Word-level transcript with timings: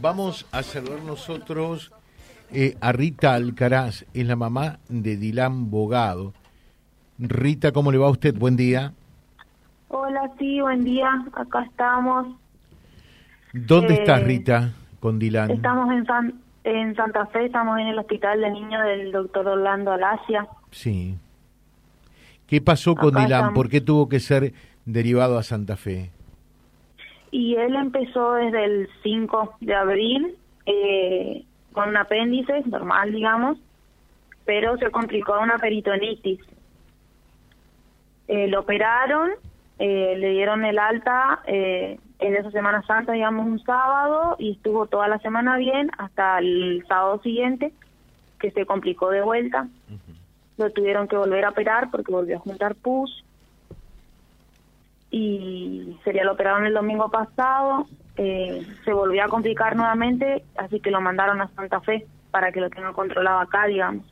vamos 0.00 0.46
a 0.52 0.62
saludar 0.62 1.02
nosotros 1.02 1.92
eh, 2.52 2.76
a 2.80 2.92
Rita 2.92 3.34
Alcaraz, 3.34 4.04
es 4.14 4.26
la 4.26 4.36
mamá 4.36 4.78
de 4.88 5.16
Dilan 5.16 5.70
Bogado. 5.70 6.32
Rita, 7.18 7.72
¿cómo 7.72 7.90
le 7.92 7.98
va 7.98 8.06
a 8.08 8.10
usted? 8.10 8.34
Buen 8.36 8.56
día. 8.56 8.92
Hola, 9.88 10.30
sí, 10.38 10.60
buen 10.60 10.84
día. 10.84 11.08
Acá 11.34 11.62
estamos. 11.64 12.26
¿Dónde 13.52 13.94
Eh, 13.94 13.98
estás, 14.00 14.22
Rita, 14.22 14.72
con 15.00 15.18
Dilan? 15.18 15.50
Estamos 15.50 15.90
en, 15.92 16.04
San- 16.06 16.34
en 16.64 16.94
Santa 16.94 17.26
Fe, 17.26 17.46
estamos 17.46 17.78
en 17.78 17.88
el 17.88 17.98
hospital 17.98 18.40
de 18.40 18.50
niños 18.50 18.82
del 18.84 19.12
doctor 19.12 19.46
Orlando 19.48 19.92
Alasia. 19.92 20.46
Sí. 20.70 21.16
¿Qué 22.46 22.60
pasó 22.60 22.94
con 22.94 23.14
Acá 23.16 23.24
Dilan? 23.24 23.38
estamos. 23.40 23.54
¿Por 23.54 23.68
qué 23.70 23.80
tuvo 23.80 24.08
que 24.08 24.20
ser 24.20 24.52
derivado 24.84 25.38
a 25.38 25.42
Santa 25.42 25.76
Fe? 25.76 26.10
Y 27.36 27.54
él 27.56 27.76
empezó 27.76 28.32
desde 28.32 28.64
el 28.64 28.88
5 29.02 29.56
de 29.60 29.74
abril 29.74 30.38
eh, 30.64 31.44
con 31.72 31.90
un 31.90 31.96
apéndice, 31.98 32.62
normal, 32.64 33.12
digamos, 33.12 33.58
pero 34.46 34.78
se 34.78 34.90
complicó 34.90 35.38
una 35.38 35.58
peritonitis. 35.58 36.40
Eh, 38.26 38.48
lo 38.48 38.60
operaron, 38.60 39.32
eh, 39.78 40.14
le 40.16 40.30
dieron 40.30 40.64
el 40.64 40.78
alta 40.78 41.42
eh, 41.46 42.00
en 42.20 42.36
esa 42.36 42.50
Semana 42.52 42.82
Santa, 42.86 43.12
digamos, 43.12 43.44
un 43.44 43.62
sábado, 43.62 44.36
y 44.38 44.52
estuvo 44.52 44.86
toda 44.86 45.06
la 45.06 45.18
semana 45.18 45.58
bien 45.58 45.90
hasta 45.98 46.38
el 46.38 46.86
sábado 46.88 47.20
siguiente, 47.20 47.70
que 48.40 48.50
se 48.50 48.64
complicó 48.64 49.10
de 49.10 49.20
vuelta. 49.20 49.68
Lo 50.56 50.70
tuvieron 50.70 51.06
que 51.06 51.18
volver 51.18 51.44
a 51.44 51.50
operar 51.50 51.90
porque 51.90 52.12
volvió 52.12 52.38
a 52.38 52.40
juntar 52.40 52.76
pus 52.76 53.26
y 55.10 55.96
sería 56.04 56.24
lo 56.24 56.32
operaron 56.32 56.66
el 56.66 56.74
domingo 56.74 57.10
pasado, 57.10 57.86
eh, 58.16 58.66
se 58.84 58.92
volvió 58.92 59.24
a 59.24 59.28
complicar 59.28 59.76
nuevamente, 59.76 60.44
así 60.56 60.80
que 60.80 60.90
lo 60.90 61.00
mandaron 61.00 61.40
a 61.40 61.48
Santa 61.48 61.80
Fe 61.80 62.06
para 62.30 62.52
que 62.52 62.60
lo 62.60 62.70
tenga 62.70 62.92
controlado 62.92 63.40
acá, 63.40 63.66
digamos. 63.66 64.04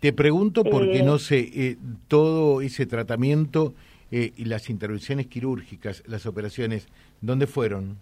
Te 0.00 0.12
pregunto 0.12 0.64
porque 0.64 1.00
Eh, 1.00 1.02
no 1.02 1.18
sé, 1.18 1.50
eh, 1.54 1.76
todo 2.08 2.62
ese 2.62 2.86
tratamiento 2.86 3.74
eh, 4.10 4.32
y 4.36 4.46
las 4.46 4.70
intervenciones 4.70 5.26
quirúrgicas, 5.26 6.02
las 6.06 6.24
operaciones, 6.26 6.88
¿dónde 7.20 7.46
fueron? 7.46 7.98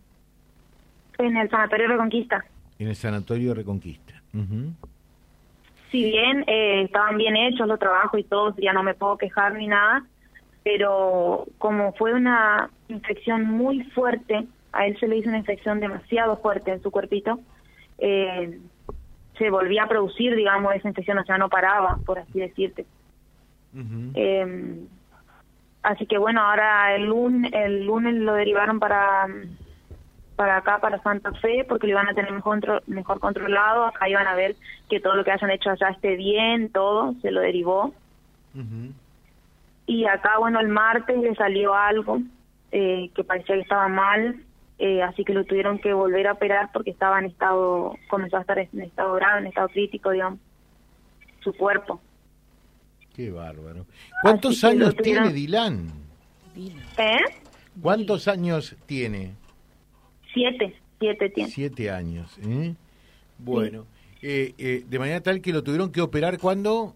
En 1.19 1.37
el 1.37 1.51
Sanatorio 1.51 1.89
Reconquista. 1.89 2.45
En 2.79 2.89
el 2.89 2.95
Sanatorio 2.95 3.53
Reconquista. 3.55 4.15
Ujú. 4.33 4.73
Si 5.91 6.05
bien 6.05 6.45
eh, 6.47 6.83
estaban 6.83 7.17
bien 7.17 7.35
hechos 7.37 7.67
los 7.67 7.79
trabajos 7.79 8.21
y 8.21 8.25
todo, 8.25 8.55
ya 8.59 8.73
no 8.73 8.83
me 8.83 8.95
puedo 8.95 9.17
quejar 9.19 9.55
ni 9.55 9.67
nada, 9.67 10.05
pero 10.63 11.47
como 11.59 11.93
fue 11.95 12.13
una 12.13 12.71
infección 12.89 13.45
muy 13.45 13.85
fuerte, 13.91 14.47
a 14.73 14.87
él 14.87 14.99
se 14.99 15.09
le 15.09 15.17
hizo 15.17 15.29
una 15.29 15.39
infección 15.39 15.81
demasiado 15.81 16.37
fuerte 16.39 16.73
en 16.73 16.83
su 16.83 16.91
cuerpito, 16.91 17.41
eh, 17.99 18.61
se 19.37 19.51
volvía 19.51 19.85
a 19.85 19.89
producir, 19.89 20.35
digamos, 20.35 20.75
esa 20.75 20.89
infección, 20.89 21.19
o 21.19 21.25
sea, 21.25 21.39
no 21.39 21.49
paraba, 21.49 21.99
por 22.05 22.19
así 22.19 22.41
decirte. 22.41 22.87
Eh, 24.15 24.87
así 25.83 26.07
que 26.07 26.19
bueno, 26.19 26.43
ahora 26.43 26.95
el 26.95 27.05
lunes, 27.05 27.53
el 27.53 27.87
lunes 27.87 28.15
lo 28.15 28.35
derivaron 28.35 28.81
para 28.81 29.29
para 30.39 30.59
acá, 30.59 30.79
para 30.79 31.03
Santa 31.03 31.33
Fe, 31.33 31.67
porque 31.69 31.89
lo 31.89 31.95
iban 31.95 32.09
a 32.09 32.15
tener 32.15 32.31
mejor, 32.31 32.85
mejor 32.87 33.19
controlado. 33.19 33.87
Acá 33.87 34.09
iban 34.09 34.29
a 34.29 34.37
ver 34.37 34.55
que 34.89 35.01
todo 35.01 35.17
lo 35.17 35.25
que 35.25 35.33
hayan 35.33 35.51
hecho 35.51 35.69
allá 35.69 35.89
esté 35.89 36.15
bien, 36.15 36.71
todo, 36.71 37.15
se 37.23 37.33
lo 37.33 37.41
derivó. 37.41 37.93
Ujú. 38.55 38.93
Y 39.89 40.05
acá, 40.05 40.39
bueno, 40.39 40.61
el 40.61 40.69
martes 40.69 41.17
le 41.19 41.35
salió 41.35 41.75
algo 41.75 42.21
eh, 42.71 43.11
que 43.15 43.25
parecía 43.25 43.55
que 43.57 43.63
estaba 43.63 43.89
mal, 43.89 44.45
eh, 44.79 45.03
así 45.03 45.25
que 45.25 45.33
lo 45.33 45.45
tuvieron 45.45 45.79
que 45.79 45.93
volver 45.95 46.27
a 46.29 46.33
operar 46.35 46.71
porque 46.73 46.91
estaba 46.91 47.19
en 47.19 47.25
estado, 47.25 47.97
comenzó 48.09 48.37
a 48.37 48.43
estar 48.43 48.59
en 48.59 48.69
estado 48.83 49.15
grave, 49.15 49.41
en 49.41 49.47
estado 49.47 49.69
crítico, 49.71 50.11
digamos, 50.11 50.39
su 51.41 51.53
cuerpo. 51.55 52.01
Qué 53.17 53.31
bárbaro. 53.31 53.87
¿Cuántos 54.23 54.63
Así 54.63 54.77
años 54.77 54.95
tuvieron- 54.95 55.25
tiene 55.25 55.33
Dilan? 55.33 55.93
¿Eh? 56.99 57.19
¿Cuántos 57.81 58.29
años 58.29 58.77
tiene? 58.87 59.33
Siete, 60.35 60.77
siete 61.01 61.31
tiene. 61.31 61.51
Siete 61.51 61.91
años. 61.91 62.39
¿eh? 62.43 62.75
Bueno, 63.39 63.87
eh, 64.21 64.53
eh, 64.59 64.85
de 64.87 64.99
manera 64.99 65.21
tal 65.23 65.41
que 65.41 65.53
lo 65.53 65.63
tuvieron 65.65 65.91
que 65.91 66.03
operar 66.03 66.39
cuando, 66.39 66.95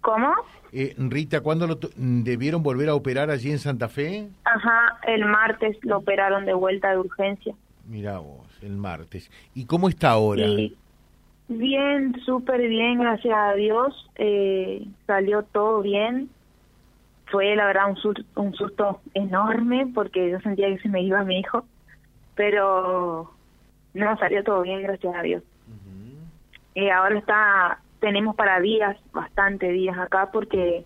¿Cómo? 0.00 0.32
Eh, 0.72 0.94
Rita, 0.98 1.40
¿cuándo 1.40 1.66
lo 1.66 1.78
debieron 1.96 2.62
volver 2.62 2.88
a 2.88 2.94
operar 2.94 3.30
allí 3.30 3.50
en 3.50 3.58
Santa 3.58 3.88
Fe? 3.88 4.28
Ajá, 4.44 4.98
el 5.06 5.24
martes 5.24 5.76
lo 5.82 5.98
operaron 5.98 6.46
de 6.46 6.54
vuelta 6.54 6.90
de 6.90 6.98
urgencia. 6.98 7.54
Mira 7.86 8.18
vos, 8.18 8.46
el 8.62 8.76
martes. 8.76 9.30
¿Y 9.54 9.66
cómo 9.66 9.88
está 9.88 10.10
ahora? 10.10 10.46
Y 10.46 10.76
bien, 11.48 12.14
súper 12.24 12.60
bien, 12.68 13.00
gracias 13.00 13.36
a 13.36 13.54
Dios. 13.54 14.10
Eh, 14.16 14.86
salió 15.06 15.42
todo 15.42 15.82
bien. 15.82 16.30
Fue, 17.26 17.54
la 17.56 17.66
verdad, 17.66 17.90
un 17.90 17.96
susto, 17.96 18.22
un 18.36 18.54
susto 18.54 19.00
enorme 19.14 19.88
porque 19.94 20.30
yo 20.30 20.40
sentía 20.40 20.68
que 20.68 20.78
se 20.78 20.88
me 20.88 21.02
iba 21.02 21.24
mi 21.24 21.40
hijo. 21.40 21.64
Pero 22.36 23.32
no, 23.94 24.16
salió 24.18 24.44
todo 24.44 24.62
bien, 24.62 24.82
gracias 24.82 25.14
a 25.14 25.22
Dios. 25.22 25.42
Eh, 26.76 26.90
ahora 26.90 27.18
está, 27.18 27.80
tenemos 28.00 28.34
para 28.34 28.60
días, 28.60 28.96
bastante 29.12 29.70
días 29.70 29.96
acá 29.98 30.30
porque 30.32 30.84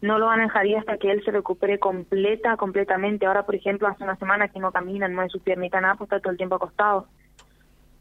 no 0.00 0.18
lo 0.18 0.26
van 0.26 0.40
a 0.40 0.44
dejar 0.44 0.66
ir 0.66 0.78
hasta 0.78 0.96
que 0.96 1.10
él 1.10 1.22
se 1.24 1.30
recupere 1.30 1.78
completa, 1.78 2.56
completamente. 2.56 3.26
Ahora, 3.26 3.44
por 3.44 3.54
ejemplo, 3.54 3.86
hace 3.86 4.02
una 4.02 4.16
semana 4.16 4.48
que 4.48 4.58
no 4.58 4.72
camina, 4.72 5.06
no 5.08 5.22
es 5.22 5.30
su 5.30 5.40
piernita 5.40 5.80
nada, 5.80 5.94
pues 5.94 6.08
está 6.08 6.20
todo 6.20 6.32
el 6.32 6.38
tiempo 6.38 6.56
acostado. 6.56 7.06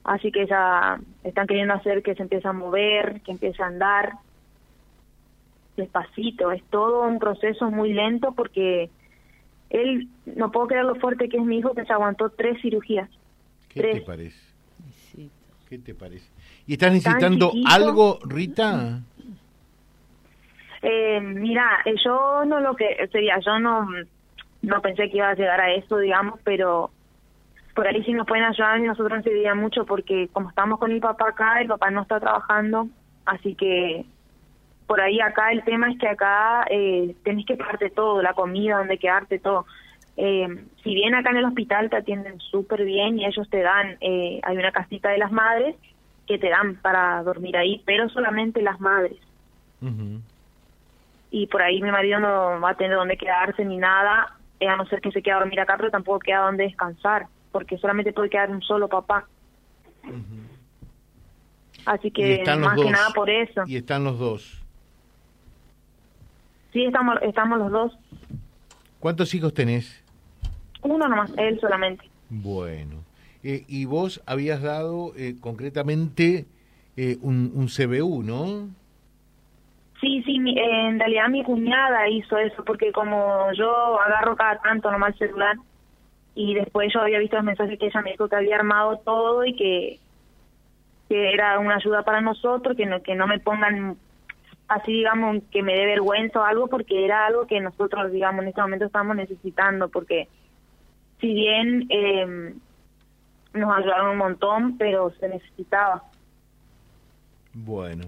Así 0.05 0.31
que 0.31 0.47
ya 0.47 0.99
están 1.23 1.45
queriendo 1.45 1.73
hacer 1.73 2.01
que 2.01 2.15
se 2.15 2.23
empiece 2.23 2.47
a 2.47 2.53
mover, 2.53 3.21
que 3.21 3.31
empiece 3.31 3.61
a 3.61 3.67
andar 3.67 4.13
despacito. 5.75 6.51
Es 6.51 6.63
todo 6.69 7.03
un 7.03 7.19
proceso 7.19 7.69
muy 7.69 7.93
lento 7.93 8.31
porque 8.31 8.89
él, 9.69 10.07
no 10.25 10.51
puedo 10.51 10.67
creer 10.67 10.85
lo 10.85 10.95
fuerte 10.95 11.27
que 11.27 11.37
es 11.37 11.43
mi 11.43 11.57
hijo, 11.59 11.73
que 11.73 11.85
se 11.85 11.93
aguantó 11.93 12.29
tres 12.29 12.61
cirugías. 12.61 13.09
¿Qué 13.69 13.81
te 13.81 14.01
parece? 14.01 14.48
¿Qué 15.69 15.77
te 15.77 15.93
parece? 15.93 16.27
¿Y 16.65 16.73
estás 16.73 16.91
necesitando 16.91 17.51
algo, 17.67 18.19
Rita? 18.25 19.01
Eh, 20.81 21.19
mira, 21.21 21.81
eh, 21.85 21.93
yo 22.03 22.43
no 22.45 22.59
lo 22.59 22.75
que 22.75 23.07
sería, 23.11 23.37
yo 23.39 23.59
no, 23.59 23.87
no 24.63 24.81
pensé 24.81 25.09
que 25.11 25.17
iba 25.17 25.29
a 25.29 25.35
llegar 25.35 25.61
a 25.61 25.71
eso, 25.73 25.99
digamos, 25.99 26.39
pero 26.43 26.89
por 27.75 27.87
ahí 27.87 28.03
sí 28.03 28.13
nos 28.13 28.25
pueden 28.25 28.45
ayudar 28.45 28.79
y 28.79 28.83
nosotros 28.83 29.23
nos 29.23 29.55
mucho 29.55 29.85
porque 29.85 30.27
como 30.33 30.49
estamos 30.49 30.79
con 30.79 30.91
el 30.91 30.99
papá 30.99 31.29
acá, 31.29 31.61
el 31.61 31.67
papá 31.67 31.91
no 31.91 32.01
está 32.01 32.19
trabajando, 32.19 32.87
así 33.25 33.53
que 33.53 34.05
por 34.87 34.99
ahí 35.01 35.21
acá 35.21 35.51
el 35.51 35.63
tema 35.63 35.91
es 35.91 35.99
que 35.99 36.07
acá 36.07 36.65
eh, 36.71 37.15
tenés 37.23 37.45
que 37.45 37.57
pagarte 37.57 37.91
todo, 37.91 38.23
la 38.23 38.33
comida, 38.33 38.79
donde 38.79 38.97
quedarte, 38.97 39.37
todo. 39.37 39.67
Eh, 40.21 40.65
si 40.83 40.93
bien 40.93 41.15
acá 41.15 41.29
en 41.29 41.37
el 41.37 41.45
hospital 41.45 41.89
te 41.89 41.95
atienden 41.95 42.39
súper 42.41 42.83
bien 42.83 43.17
y 43.19 43.25
ellos 43.25 43.49
te 43.49 43.61
dan, 43.61 43.97
eh, 44.01 44.41
hay 44.43 44.57
una 44.57 44.73
casita 44.73 45.09
de 45.09 45.17
las 45.17 45.31
madres 45.31 45.75
que 46.27 46.37
te 46.37 46.49
dan 46.49 46.75
para 46.75 47.23
dormir 47.23 47.55
ahí, 47.55 47.81
pero 47.85 48.09
solamente 48.09 48.61
las 48.61 48.79
madres 48.81 49.17
y 51.31 51.47
por 51.47 51.61
ahí 51.61 51.81
mi 51.81 51.91
marido 51.91 52.19
no 52.19 52.59
va 52.59 52.71
a 52.71 52.75
tener 52.75 52.97
dónde 52.97 53.17
quedarse 53.17 53.63
ni 53.63 53.77
nada, 53.77 54.35
eh, 54.59 54.67
a 54.67 54.75
no 54.75 54.85
ser 54.87 55.01
que 55.01 55.11
se 55.11 55.21
quede 55.21 55.33
a 55.33 55.39
dormir 55.39 55.59
acá, 55.59 55.75
pero 55.77 55.91
tampoco 55.91 56.19
queda 56.19 56.39
donde 56.39 56.63
descansar, 56.63 57.27
porque 57.51 57.77
solamente 57.77 58.13
puede 58.13 58.29
quedar 58.29 58.49
un 58.49 58.61
solo 58.61 58.87
papá. 58.87 59.27
Así 61.85 62.11
que 62.11 62.43
más 62.45 62.75
que 62.77 62.91
nada 62.91 63.09
por 63.13 63.29
eso. 63.29 63.63
Y 63.67 63.77
están 63.77 64.03
los 64.03 64.19
dos. 64.19 64.61
Sí, 66.73 66.85
estamos, 66.85 67.17
estamos 67.21 67.59
los 67.59 67.71
dos. 67.71 67.97
¿Cuántos 68.99 69.33
hijos 69.33 69.53
tenés? 69.53 70.03
Uno 70.81 71.07
nomás, 71.07 71.31
él 71.37 71.59
solamente. 71.59 72.03
Bueno. 72.29 73.03
Eh, 73.43 73.63
y 73.67 73.85
vos 73.85 74.21
habías 74.25 74.61
dado 74.61 75.13
eh, 75.15 75.35
concretamente 75.39 76.45
eh, 76.97 77.17
un, 77.21 77.51
un 77.55 77.67
CBU, 77.67 78.23
¿no? 78.23 78.67
Sí, 80.01 80.23
sí, 80.23 80.39
mi- 80.39 80.57
eh, 80.57 80.87
en 80.89 80.99
realidad 80.99 81.29
mi 81.29 81.43
cuñada 81.43 82.07
hizo 82.09 82.37
eso, 82.37 82.63
porque 82.65 82.91
como 82.91 83.51
yo 83.53 83.99
agarro 84.01 84.35
cada 84.35 84.59
tanto 84.61 84.91
nomás 84.91 85.13
el 85.13 85.27
celular, 85.27 85.55
y 86.35 86.53
después 86.53 86.91
yo 86.93 87.01
había 87.01 87.19
visto 87.19 87.35
los 87.35 87.45
mensajes 87.45 87.77
que 87.79 87.87
ella 87.87 88.01
me 88.01 88.11
dijo 88.11 88.27
que 88.29 88.35
había 88.35 88.55
armado 88.55 88.97
todo 88.99 89.45
y 89.45 89.55
que, 89.55 89.99
que 91.09 91.33
era 91.33 91.59
una 91.59 91.75
ayuda 91.75 92.03
para 92.03 92.21
nosotros, 92.21 92.77
que 92.77 92.85
no, 92.85 93.01
que 93.01 93.15
no 93.15 93.27
me 93.27 93.39
pongan 93.39 93.97
así, 94.67 94.91
digamos, 94.93 95.37
que 95.51 95.63
me 95.63 95.73
dé 95.73 95.85
vergüenza 95.85 96.39
o 96.39 96.43
algo, 96.43 96.67
porque 96.67 97.03
era 97.03 97.25
algo 97.25 97.47
que 97.47 97.59
nosotros, 97.59 98.11
digamos, 98.11 98.43
en 98.43 98.49
este 98.49 98.61
momento 98.61 98.85
estamos 98.85 99.15
necesitando, 99.15 99.89
porque 99.89 100.27
si 101.19 101.33
bien 101.33 101.85
eh, 101.89 102.53
nos 103.53 103.77
ayudaron 103.77 104.11
un 104.11 104.17
montón, 104.17 104.77
pero 104.77 105.11
se 105.19 105.29
necesitaba. 105.29 106.03
Bueno. 107.53 108.05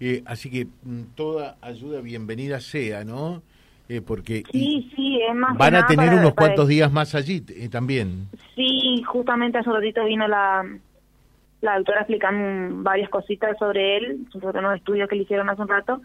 Eh, 0.00 0.22
así 0.26 0.50
que 0.50 0.66
mm, 0.82 1.14
toda 1.14 1.56
ayuda 1.60 2.00
bienvenida 2.00 2.58
sea, 2.58 3.04
¿no? 3.04 3.42
Eh, 3.88 4.00
porque 4.00 4.42
sí, 4.50 4.90
sí, 4.96 5.20
es 5.28 5.34
más 5.34 5.56
van 5.56 5.76
a 5.76 5.86
tener 5.86 6.14
unos 6.14 6.34
cuantos 6.34 6.66
días 6.66 6.90
más 6.90 7.14
allí 7.14 7.44
eh, 7.48 7.68
también. 7.68 8.28
Sí, 8.56 9.02
justamente 9.06 9.58
hace 9.58 9.68
un 9.68 9.76
ratito 9.76 10.04
vino 10.04 10.26
la, 10.26 10.64
la 11.60 11.76
doctora 11.76 12.00
explicando 12.00 12.82
varias 12.82 13.10
cositas 13.10 13.56
sobre 13.58 13.98
él, 13.98 14.26
sobre 14.32 14.58
unos 14.58 14.76
estudios 14.76 15.08
que 15.08 15.16
le 15.16 15.22
hicieron 15.22 15.50
hace 15.50 15.62
un 15.62 15.68
rato, 15.68 16.00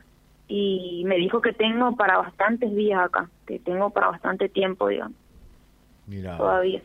y 0.47 1.03
me 1.05 1.15
dijo 1.15 1.41
que 1.41 1.53
tengo 1.53 1.95
para 1.95 2.17
bastantes 2.17 2.75
días 2.75 2.99
acá, 2.99 3.29
que 3.47 3.57
tengo 3.59 3.89
para 3.89 4.09
bastante 4.09 4.47
tiempo, 4.47 4.87
digamos. 4.89 5.17
Todavía. 6.37 6.81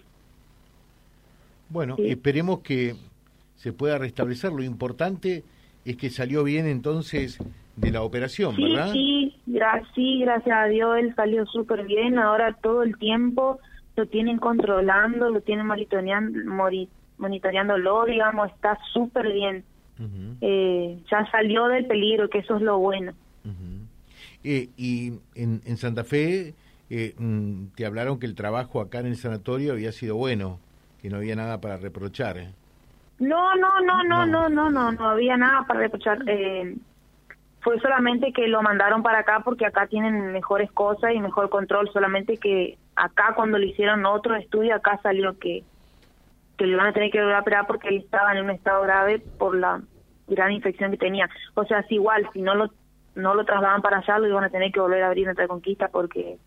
Bueno, 1.69 1.96
esperemos 1.98 2.60
que 2.60 2.94
se 3.56 3.72
pueda 3.72 3.98
restablecer. 3.98 4.52
Lo 4.52 4.62
importante 4.62 5.44
es 5.84 5.96
que 5.96 6.10
salió 6.10 6.44
bien 6.44 6.66
entonces 6.66 7.38
de 7.76 7.90
la 7.90 8.02
operación, 8.02 8.56
¿verdad? 8.56 8.92
Sí, 8.92 9.34
sí, 9.94 10.20
gracias 10.20 10.56
a 10.56 10.66
Dios 10.66 10.98
él 10.98 11.14
salió 11.14 11.46
súper 11.46 11.84
bien. 11.86 12.19
Ahora 12.19 12.52
todo 12.60 12.82
el 12.82 12.98
tiempo 12.98 13.58
lo 13.96 14.06
tienen 14.06 14.38
controlando, 14.38 15.30
lo 15.30 15.40
tienen 15.40 15.66
monitoreando, 15.66 16.38
monitoreándolo, 17.18 18.04
digamos, 18.04 18.50
está 18.50 18.78
súper 18.92 19.32
bien. 19.32 19.64
eh, 20.40 20.98
ya 21.10 21.30
salió 21.30 21.68
del 21.68 21.86
peligro, 21.86 22.28
que 22.28 22.38
eso 22.38 22.56
es 22.56 22.62
lo 22.62 22.78
bueno. 22.78 23.12
eh, 24.44 24.68
y 24.76 25.12
en, 25.34 25.62
en, 25.64 25.76
Santa 25.76 26.02
Fe 26.04 26.54
eh, 26.94 27.14
te 27.74 27.86
hablaron 27.86 28.18
que 28.18 28.26
el 28.26 28.34
trabajo 28.34 28.82
acá 28.82 28.98
en 28.98 29.06
el 29.06 29.16
sanatorio 29.16 29.72
había 29.72 29.92
sido 29.92 30.16
bueno, 30.16 30.60
que 31.00 31.08
no 31.08 31.16
había 31.16 31.34
nada 31.34 31.58
para 31.58 31.78
reprochar. 31.78 32.36
¿eh? 32.36 32.52
No, 33.18 33.54
no, 33.54 33.80
no, 33.80 34.04
no, 34.04 34.26
no, 34.26 34.50
no, 34.50 34.68
no, 34.68 34.92
no, 34.92 35.08
había 35.08 35.38
nada 35.38 35.64
para 35.66 35.80
reprochar. 35.80 36.18
Eh, 36.26 36.76
fue 37.62 37.80
solamente 37.80 38.34
que 38.34 38.46
lo 38.46 38.60
mandaron 38.60 39.02
para 39.02 39.20
acá 39.20 39.40
porque 39.42 39.64
acá 39.64 39.86
tienen 39.86 40.32
mejores 40.32 40.70
cosas 40.70 41.14
y 41.14 41.20
mejor 41.20 41.48
control, 41.48 41.88
solamente 41.94 42.36
que 42.36 42.76
acá 42.94 43.32
cuando 43.34 43.56
le 43.56 43.68
hicieron 43.68 44.04
otro 44.04 44.36
estudio, 44.36 44.74
acá 44.74 45.00
salió 45.02 45.38
que, 45.38 45.64
que 46.58 46.66
le 46.66 46.76
van 46.76 46.88
a 46.88 46.92
tener 46.92 47.10
que 47.10 47.20
volver 47.20 47.36
a 47.36 47.40
operar 47.40 47.66
porque 47.66 47.88
él 47.88 48.02
estaba 48.04 48.36
en 48.36 48.44
un 48.44 48.50
estado 48.50 48.82
grave 48.82 49.18
por 49.38 49.56
la 49.56 49.80
gran 50.28 50.52
infección 50.52 50.90
que 50.90 50.98
tenía. 50.98 51.30
O 51.54 51.64
sea, 51.64 51.78
es 51.78 51.90
igual, 51.90 52.28
si 52.34 52.42
no 52.42 52.54
lo 52.54 52.70
no 53.14 53.34
lo 53.34 53.44
trasladan 53.44 53.82
para 53.82 53.98
allá, 53.98 54.18
lo 54.18 54.28
iban 54.28 54.44
a 54.44 54.50
tener 54.50 54.72
que 54.72 54.80
volver 54.80 55.02
a 55.02 55.06
abrir 55.06 55.28
en 55.28 55.46
Conquista 55.46 55.88
porque 55.88 56.38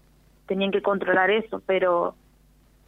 tenían 0.47 0.71
que 0.71 0.81
controlar 0.81 1.31
eso, 1.31 1.61
pero 1.65 2.15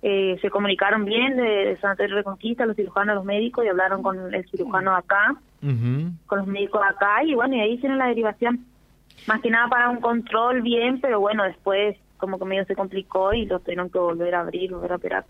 eh, 0.01 0.37
se 0.41 0.49
comunicaron 0.49 1.05
bien 1.05 1.35
de, 1.35 1.43
de 1.43 1.77
Sanatorio 1.79 2.15
Reconquista, 2.17 2.65
los 2.65 2.75
cirujanos, 2.75 3.15
los 3.15 3.25
médicos, 3.25 3.65
y 3.65 3.69
hablaron 3.69 4.03
con 4.03 4.33
el 4.33 4.49
cirujano 4.49 4.95
acá, 4.95 5.35
con 5.61 6.39
los 6.39 6.47
médicos 6.47 6.81
acá, 6.87 7.23
y 7.23 7.33
bueno, 7.33 7.55
y 7.55 7.61
ahí 7.61 7.73
hicieron 7.73 7.97
la 7.97 8.07
derivación. 8.07 8.65
Más 9.27 9.41
que 9.41 9.49
nada 9.49 9.67
para 9.67 9.89
un 9.89 9.99
control 9.99 10.61
bien, 10.61 11.01
pero 11.01 11.19
bueno, 11.19 11.43
después 11.43 11.97
como 12.17 12.39
que 12.39 12.45
medio 12.45 12.65
se 12.65 12.75
complicó 12.75 13.33
y 13.33 13.45
lo 13.45 13.59
tuvieron 13.59 13.89
que 13.89 13.99
volver 13.99 14.35
a 14.35 14.41
abrir, 14.41 14.71
volver 14.71 14.91
a 14.91 14.95
operar. 14.95 15.25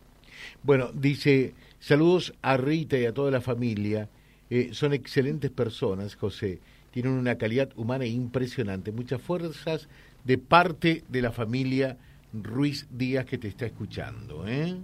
Bueno, 0.63 0.89
dice, 0.93 1.53
saludos 1.79 2.33
a 2.41 2.57
Rita 2.57 2.97
y 2.97 3.05
a 3.05 3.13
toda 3.13 3.31
la 3.31 3.41
familia. 3.41 4.09
Eh, 4.49 4.69
son 4.73 4.93
excelentes 4.93 5.51
personas, 5.51 6.15
José. 6.15 6.59
Tienen 6.91 7.13
una 7.13 7.37
calidad 7.37 7.69
humana 7.75 8.05
impresionante. 8.05 8.91
Muchas 8.91 9.21
fuerzas 9.21 9.89
de 10.23 10.37
parte 10.37 11.03
de 11.09 11.21
la 11.21 11.31
familia 11.31 11.97
Ruiz 12.33 12.87
Díaz 12.91 13.25
que 13.25 13.37
te 13.37 13.47
está 13.47 13.65
escuchando. 13.65 14.47
¿eh? 14.47 14.75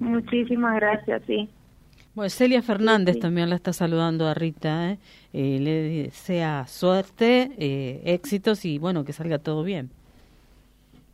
Muchísimas 0.00 0.76
gracias, 0.76 1.22
sí. 1.26 1.48
Bueno, 2.14 2.30
Celia 2.30 2.62
Fernández 2.62 3.18
también 3.18 3.48
la 3.48 3.56
está 3.56 3.72
saludando 3.72 4.26
a 4.26 4.34
Rita. 4.34 4.90
¿eh? 4.90 4.98
Eh, 5.32 5.58
le 5.60 5.82
desea 6.04 6.66
suerte, 6.66 7.52
eh, 7.58 8.02
éxitos 8.06 8.64
y 8.64 8.78
bueno, 8.78 9.04
que 9.04 9.12
salga 9.12 9.38
todo 9.38 9.62
bien. 9.62 9.90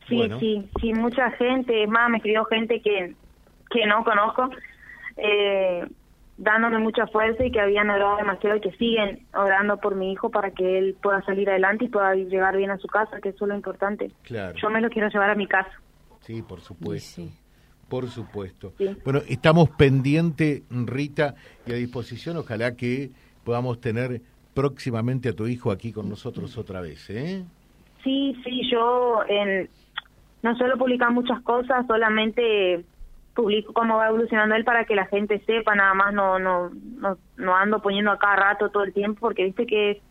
Sí, 0.07 0.21
sí, 0.39 0.69
sí, 0.81 0.93
mucha 0.93 1.31
gente, 1.31 1.83
es 1.83 1.89
más, 1.89 2.09
me 2.09 2.17
escribió 2.17 2.45
gente 2.45 2.79
que, 2.79 3.15
que 3.71 3.85
no 3.87 4.03
conozco, 4.03 4.49
eh, 5.17 5.87
dándome 6.37 6.79
mucha 6.79 7.07
fuerza 7.07 7.45
y 7.45 7.51
que 7.51 7.61
habían 7.61 7.89
orado 7.89 8.17
demasiado 8.17 8.57
y 8.57 8.61
que 8.61 8.71
siguen 8.71 9.25
orando 9.33 9.77
por 9.77 9.95
mi 9.95 10.11
hijo 10.11 10.29
para 10.29 10.51
que 10.51 10.77
él 10.77 10.95
pueda 11.01 11.21
salir 11.23 11.49
adelante 11.49 11.85
y 11.85 11.89
pueda 11.89 12.13
llegar 12.15 12.57
bien 12.57 12.71
a 12.71 12.77
su 12.77 12.87
casa, 12.87 13.21
que 13.21 13.29
eso 13.29 13.45
es 13.45 13.49
lo 13.49 13.55
importante. 13.55 14.11
Claro. 14.23 14.57
Yo 14.61 14.69
me 14.69 14.81
lo 14.81 14.89
quiero 14.89 15.07
llevar 15.09 15.29
a 15.29 15.35
mi 15.35 15.47
casa. 15.47 15.71
Sí, 16.21 16.41
por 16.41 16.59
supuesto. 16.61 17.21
Por 17.87 18.07
supuesto. 18.09 18.73
Bueno, 19.03 19.21
estamos 19.29 19.69
pendientes, 19.69 20.63
Rita, 20.71 21.35
y 21.67 21.71
a 21.71 21.75
disposición. 21.75 22.37
Ojalá 22.37 22.75
que 22.75 23.11
podamos 23.43 23.79
tener 23.79 24.21
próximamente 24.55 25.29
a 25.29 25.33
tu 25.33 25.45
hijo 25.45 25.69
aquí 25.71 25.91
con 25.91 26.09
nosotros 26.09 26.57
otra 26.57 26.81
vez. 26.81 27.09
¿eh? 27.11 27.43
Sí, 28.03 28.35
sí, 28.43 28.61
yo 28.71 29.19
en, 29.29 29.69
no 30.41 30.55
suelo 30.55 30.77
publicar 30.77 31.11
muchas 31.11 31.41
cosas, 31.41 31.85
solamente 31.85 32.83
publico 33.35 33.73
cómo 33.73 33.97
va 33.97 34.07
evolucionando 34.07 34.55
él 34.55 34.63
para 34.63 34.85
que 34.85 34.95
la 34.95 35.05
gente 35.05 35.43
sepa, 35.45 35.75
nada 35.75 35.93
más 35.93 36.13
no 36.13 36.39
no 36.39 36.69
no, 36.69 37.17
no 37.37 37.55
ando 37.55 37.81
poniendo 37.81 38.11
a 38.11 38.17
cada 38.17 38.35
rato 38.37 38.69
todo 38.69 38.83
el 38.83 38.93
tiempo, 38.93 39.19
porque 39.19 39.43
viste 39.43 39.67
que 39.67 40.01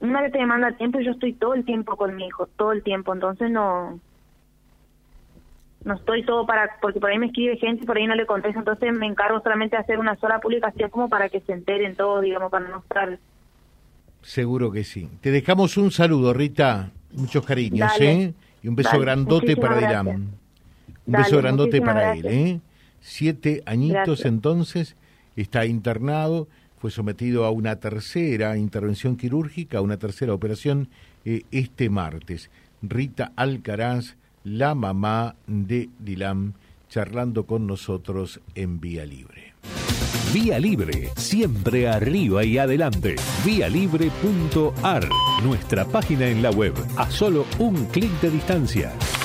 una 0.00 0.20
vez 0.20 0.32
te 0.32 0.38
demanda 0.38 0.72
tiempo 0.72 1.00
y 1.00 1.04
yo 1.04 1.12
estoy 1.12 1.32
todo 1.32 1.54
el 1.54 1.64
tiempo 1.64 1.96
con 1.96 2.16
mi 2.16 2.26
hijo, 2.26 2.46
todo 2.56 2.72
el 2.72 2.82
tiempo, 2.82 3.14
entonces 3.14 3.50
no 3.50 4.00
no 5.84 5.94
estoy 5.94 6.24
todo 6.24 6.44
para, 6.46 6.76
porque 6.82 7.00
por 7.00 7.10
ahí 7.10 7.18
me 7.18 7.26
escribe 7.26 7.56
gente, 7.56 7.86
por 7.86 7.96
ahí 7.96 8.06
no 8.06 8.14
le 8.14 8.26
contesto, 8.26 8.58
entonces 8.58 8.92
me 8.92 9.06
encargo 9.06 9.40
solamente 9.40 9.76
de 9.76 9.82
hacer 9.82 9.98
una 9.98 10.14
sola 10.16 10.38
publicación 10.38 10.90
como 10.90 11.08
para 11.08 11.28
que 11.30 11.40
se 11.40 11.52
enteren 11.52 11.96
todos, 11.96 12.22
digamos, 12.22 12.50
para 12.50 12.68
no 12.68 12.80
estar... 12.80 13.18
Seguro 14.20 14.70
que 14.70 14.84
sí. 14.84 15.08
Te 15.22 15.30
dejamos 15.30 15.78
un 15.78 15.90
saludo, 15.90 16.34
Rita, 16.34 16.90
muchos 17.12 17.46
cariños, 17.46 17.90
¿eh? 17.98 18.34
Y 18.62 18.68
un 18.68 18.76
beso 18.76 18.98
grandote 19.00 19.56
para 19.56 19.78
Diram. 19.78 20.39
Un 21.06 21.14
beso 21.14 21.38
grandote 21.38 21.80
para 21.80 22.14
él, 22.14 22.26
¿eh? 22.26 22.60
Siete 23.00 23.62
añitos 23.66 24.24
entonces, 24.24 24.96
está 25.36 25.64
internado, 25.64 26.48
fue 26.78 26.90
sometido 26.90 27.44
a 27.44 27.50
una 27.50 27.76
tercera 27.76 28.56
intervención 28.56 29.16
quirúrgica, 29.16 29.80
una 29.80 29.98
tercera 29.98 30.34
operación 30.34 30.88
eh, 31.24 31.42
este 31.50 31.90
martes. 31.90 32.50
Rita 32.82 33.32
Alcaraz, 33.36 34.16
la 34.44 34.74
mamá 34.74 35.36
de 35.46 35.90
Dilam, 35.98 36.54
charlando 36.88 37.44
con 37.44 37.66
nosotros 37.66 38.40
en 38.54 38.80
Vía 38.80 39.04
Libre. 39.04 39.54
Vía 40.32 40.58
Libre, 40.58 41.10
siempre 41.16 41.88
arriba 41.88 42.44
y 42.44 42.56
adelante. 42.56 43.16
Vialibre.ar, 43.44 45.08
nuestra 45.42 45.84
página 45.84 46.28
en 46.28 46.42
la 46.42 46.50
web, 46.50 46.74
a 46.96 47.10
solo 47.10 47.46
un 47.58 47.86
clic 47.86 48.12
de 48.20 48.30
distancia 48.30 48.92